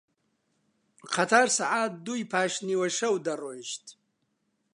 [1.13, 3.85] قەتار سەعات دووی پاش نیوەشەو دەڕۆیشت